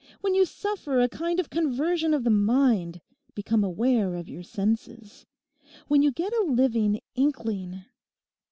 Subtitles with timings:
[0.21, 3.01] When you suffer a kind of conversion of the mind;
[3.35, 5.27] become aware of your senses.
[5.89, 7.85] When you get a living inkling.